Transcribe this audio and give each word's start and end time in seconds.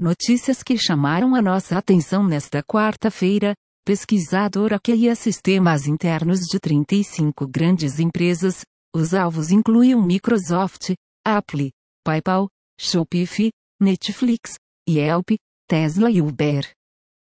Notícias 0.00 0.62
que 0.62 0.78
chamaram 0.78 1.34
a 1.34 1.42
nossa 1.42 1.76
atenção 1.76 2.26
nesta 2.26 2.62
quarta-feira. 2.62 3.52
Pesquisadora 3.84 4.76
hackeia 4.76 5.14
sistemas 5.14 5.86
internos 5.86 6.40
de 6.50 6.58
35 6.58 7.46
grandes 7.46 8.00
empresas. 8.00 8.62
Os 8.96 9.12
alvos 9.12 9.50
incluíam 9.50 10.02
Microsoft, 10.02 10.94
Apple, 11.22 11.70
PayPal, 12.02 12.48
Shopify, 12.80 13.50
Netflix, 13.78 14.54
Yelp, 14.88 15.32
Tesla 15.68 16.10
e 16.10 16.22
Uber. 16.22 16.66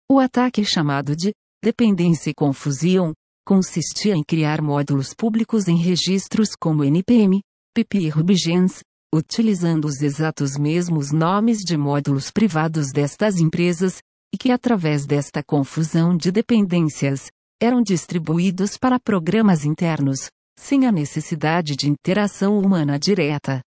O 0.10 0.18
ataque 0.18 0.66
chamado 0.66 1.16
de 1.16 1.32
dependência 1.64 2.32
e 2.32 2.34
confusão 2.34 3.14
consistia 3.46 4.16
em 4.16 4.24
criar 4.24 4.64
módulos 4.64 5.14
públicos 5.14 5.68
em 5.68 5.78
registros 5.78 6.56
como 6.60 6.84
NPM, 6.84 7.40
PP 7.76 8.00
e 8.00 8.10
RubyGems, 8.10 8.82
utilizando 9.14 9.86
os 9.86 10.02
exatos 10.02 10.58
mesmos 10.58 11.12
nomes 11.12 11.60
de 11.60 11.78
módulos 11.78 12.32
privados 12.32 12.92
destas 12.92 13.38
empresas, 13.38 14.00
e 14.34 14.38
que 14.38 14.52
através 14.52 15.06
desta 15.06 15.44
confusão 15.44 16.18
de 16.18 16.32
dependências, 16.32 17.30
eram 17.62 17.84
distribuídos 17.84 18.76
para 18.76 19.00
programas 19.00 19.64
internos, 19.64 20.32
sem 20.60 20.88
a 20.88 20.92
necessidade 20.92 21.76
de 21.76 21.88
interação 21.88 22.58
humana 22.58 22.98
direta. 22.98 23.62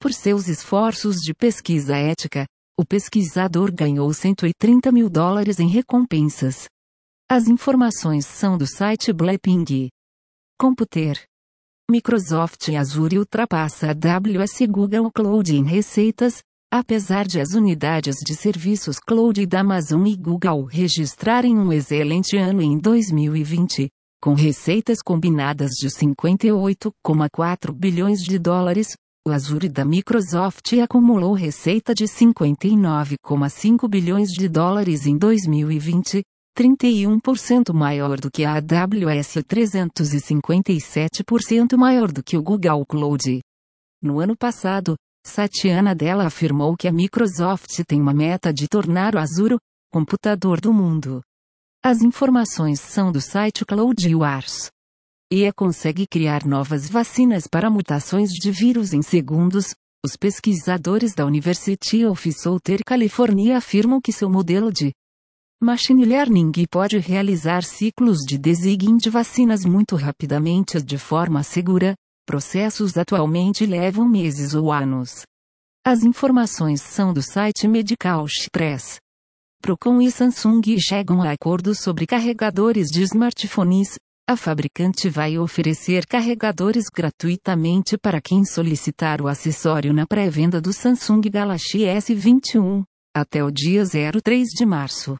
Por 0.00 0.12
seus 0.14 0.48
esforços 0.48 1.16
de 1.16 1.34
pesquisa 1.34 1.96
ética, 1.96 2.46
o 2.78 2.84
pesquisador 2.84 3.70
ganhou 3.72 4.12
130 4.14 4.90
mil 4.90 5.10
dólares 5.10 5.60
em 5.60 5.68
recompensas. 5.68 6.66
As 7.30 7.46
informações 7.46 8.24
são 8.24 8.56
do 8.56 8.66
site 8.66 9.12
Blackping. 9.12 9.90
Computer. 10.58 11.22
Microsoft 11.90 12.68
Azure 12.68 13.18
ultrapassa 13.18 13.86
a 13.86 13.92
AWS 13.92 14.66
Google 14.68 15.10
Cloud 15.10 15.56
em 15.56 15.64
receitas, 15.64 16.42
apesar 16.70 17.26
de 17.26 17.40
as 17.40 17.54
unidades 17.54 18.16
de 18.16 18.36
serviços 18.36 18.98
cloud 18.98 19.46
da 19.46 19.60
Amazon 19.60 20.06
e 20.06 20.14
Google 20.14 20.64
registrarem 20.64 21.56
um 21.56 21.72
excelente 21.72 22.36
ano 22.36 22.60
em 22.60 22.78
2020, 22.78 23.88
com 24.20 24.34
receitas 24.34 24.98
combinadas 25.00 25.70
de 25.80 25.88
58,4 25.88 27.72
bilhões 27.72 28.18
de 28.20 28.38
dólares, 28.38 28.88
o 29.26 29.30
Azure 29.30 29.70
da 29.70 29.82
Microsoft 29.82 30.74
acumulou 30.74 31.32
receita 31.32 31.94
de 31.94 32.04
59,5 32.04 33.88
bilhões 33.88 34.28
de 34.28 34.46
dólares 34.46 35.06
em 35.06 35.16
2020, 35.16 36.22
31% 36.58 37.72
maior 37.72 38.18
do 38.18 38.28
que 38.28 38.44
a 38.44 38.54
AWS 38.54 39.36
e 39.36 39.44
357% 39.44 41.76
maior 41.76 42.10
do 42.10 42.20
que 42.20 42.36
o 42.36 42.42
Google 42.42 42.84
Cloud. 42.84 43.40
No 44.02 44.18
ano 44.18 44.36
passado, 44.36 44.96
Satya 45.24 45.80
Nadella 45.80 46.26
afirmou 46.26 46.76
que 46.76 46.88
a 46.88 46.92
Microsoft 46.92 47.84
tem 47.86 48.00
uma 48.00 48.12
meta 48.12 48.52
de 48.52 48.66
tornar 48.66 49.14
o 49.14 49.20
Azure 49.20 49.54
o 49.54 49.60
computador 49.92 50.60
do 50.60 50.72
mundo. 50.72 51.22
As 51.80 52.02
informações 52.02 52.80
são 52.80 53.12
do 53.12 53.20
site 53.20 53.64
Cloud 53.64 54.16
Wars. 54.16 54.68
EA 55.32 55.52
consegue 55.52 56.08
criar 56.08 56.44
novas 56.44 56.90
vacinas 56.90 57.46
para 57.46 57.70
mutações 57.70 58.30
de 58.30 58.50
vírus 58.50 58.92
em 58.92 59.00
segundos. 59.00 59.76
Os 60.04 60.16
pesquisadores 60.16 61.14
da 61.14 61.24
University 61.24 62.04
of 62.04 62.32
Southern 62.32 62.82
California 62.84 63.58
afirmam 63.58 64.00
que 64.00 64.10
seu 64.10 64.28
modelo 64.28 64.72
de 64.72 64.92
Machine 65.60 66.04
Learning 66.04 66.52
pode 66.70 66.98
realizar 66.98 67.64
ciclos 67.64 68.18
de 68.18 68.38
design 68.38 68.96
de 68.96 69.10
vacinas 69.10 69.64
muito 69.64 69.96
rapidamente 69.96 70.80
de 70.80 70.96
forma 70.96 71.42
segura. 71.42 71.96
Processos 72.24 72.96
atualmente 72.96 73.66
levam 73.66 74.08
meses 74.08 74.54
ou 74.54 74.70
anos. 74.70 75.22
As 75.84 76.04
informações 76.04 76.80
são 76.80 77.12
do 77.12 77.20
site 77.20 77.66
Medical 77.66 78.24
Express. 78.24 79.00
Procon 79.60 80.00
e 80.00 80.12
Samsung 80.12 80.62
chegam 80.78 81.22
a 81.22 81.32
acordo 81.32 81.74
sobre 81.74 82.06
carregadores 82.06 82.86
de 82.86 83.02
smartphones. 83.02 83.96
A 84.28 84.36
fabricante 84.36 85.08
vai 85.08 85.38
oferecer 85.38 86.06
carregadores 86.06 86.84
gratuitamente 86.88 87.98
para 87.98 88.20
quem 88.20 88.44
solicitar 88.44 89.20
o 89.20 89.26
acessório 89.26 89.92
na 89.92 90.06
pré-venda 90.06 90.60
do 90.60 90.72
Samsung 90.72 91.22
Galaxy 91.22 91.78
S21, 91.78 92.84
até 93.12 93.42
o 93.42 93.50
dia 93.50 93.82
03 93.84 94.50
de 94.50 94.64
março. 94.64 95.16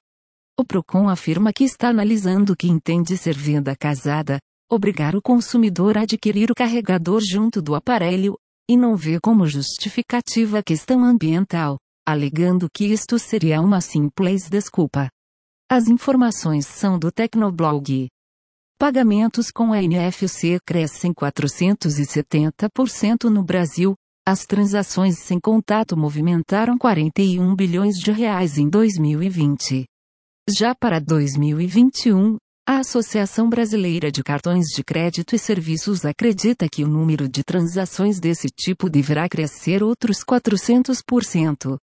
O 0.60 0.64
Procon 0.64 1.08
afirma 1.08 1.52
que 1.52 1.62
está 1.62 1.90
analisando 1.90 2.52
o 2.52 2.56
que 2.56 2.66
entende 2.66 3.16
ser 3.16 3.36
venda 3.36 3.76
casada, 3.76 4.40
obrigar 4.68 5.14
o 5.14 5.22
consumidor 5.22 5.96
a 5.96 6.00
adquirir 6.00 6.50
o 6.50 6.54
carregador 6.54 7.20
junto 7.20 7.62
do 7.62 7.76
aparelho, 7.76 8.36
e 8.68 8.76
não 8.76 8.96
vê 8.96 9.20
como 9.20 9.46
justificativa 9.46 10.58
a 10.58 10.62
questão 10.62 11.04
ambiental, 11.04 11.78
alegando 12.04 12.66
que 12.74 12.86
isto 12.86 13.20
seria 13.20 13.60
uma 13.60 13.80
simples 13.80 14.48
desculpa. 14.48 15.08
As 15.70 15.86
informações 15.86 16.66
são 16.66 16.98
do 16.98 17.12
Tecnoblog. 17.12 18.08
Pagamentos 18.80 19.52
com 19.52 19.72
a 19.72 19.80
NFC 19.80 20.58
crescem 20.66 21.14
470% 21.14 23.30
no 23.30 23.44
Brasil. 23.44 23.94
As 24.26 24.44
transações 24.44 25.20
sem 25.20 25.38
contato 25.38 25.96
movimentaram 25.96 26.76
41 26.76 27.54
bilhões 27.54 27.96
de 27.96 28.10
reais 28.10 28.58
em 28.58 28.68
2020. 28.68 29.86
Já 30.50 30.74
para 30.74 30.98
2021, 30.98 32.38
a 32.66 32.78
Associação 32.78 33.50
Brasileira 33.50 34.10
de 34.10 34.22
Cartões 34.22 34.68
de 34.68 34.82
Crédito 34.82 35.36
e 35.36 35.38
Serviços 35.38 36.06
acredita 36.06 36.66
que 36.66 36.82
o 36.82 36.88
número 36.88 37.28
de 37.28 37.44
transações 37.44 38.18
desse 38.18 38.48
tipo 38.48 38.88
deverá 38.88 39.28
crescer 39.28 39.82
outros 39.82 40.24
400%. 40.24 41.76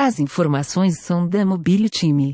As 0.00 0.18
informações 0.18 1.00
são 1.00 1.28
da 1.28 1.44
Mobility. 1.44 2.32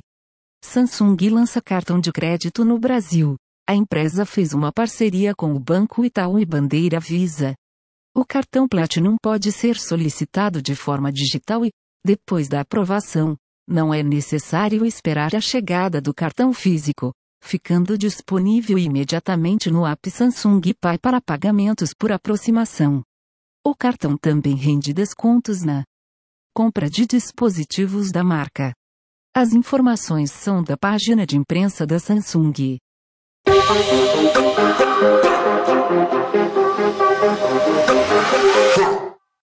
Samsung 0.62 1.16
lança 1.28 1.60
cartão 1.60 1.98
de 1.98 2.12
crédito 2.12 2.64
no 2.64 2.78
Brasil. 2.78 3.34
A 3.68 3.74
empresa 3.74 4.24
fez 4.24 4.54
uma 4.54 4.70
parceria 4.72 5.34
com 5.34 5.54
o 5.54 5.58
Banco 5.58 6.04
Itaú 6.04 6.38
e 6.38 6.46
Bandeira 6.46 7.00
Visa. 7.00 7.52
O 8.14 8.24
cartão 8.24 8.68
Platinum 8.68 9.16
pode 9.20 9.50
ser 9.50 9.76
solicitado 9.76 10.62
de 10.62 10.76
forma 10.76 11.10
digital 11.10 11.64
e, 11.64 11.72
depois 12.06 12.46
da 12.46 12.60
aprovação, 12.60 13.34
não 13.66 13.92
é 13.92 14.02
necessário 14.02 14.84
esperar 14.84 15.34
a 15.34 15.40
chegada 15.40 16.00
do 16.00 16.12
cartão 16.12 16.52
físico, 16.52 17.12
ficando 17.42 17.96
disponível 17.96 18.78
imediatamente 18.78 19.70
no 19.70 19.86
app 19.86 20.10
Samsung 20.10 20.60
Pay 20.80 20.98
para 20.98 21.20
pagamentos 21.20 21.92
por 21.92 22.12
aproximação. 22.12 23.02
O 23.66 23.74
cartão 23.74 24.16
também 24.16 24.54
rende 24.54 24.92
descontos 24.92 25.62
na 25.62 25.84
compra 26.54 26.88
de 26.88 27.06
dispositivos 27.06 28.12
da 28.12 28.22
marca. 28.22 28.72
As 29.34 29.52
informações 29.52 30.30
são 30.30 30.62
da 30.62 30.76
página 30.76 31.26
de 31.26 31.36
imprensa 31.36 31.86
da 31.86 31.98
Samsung. 31.98 32.78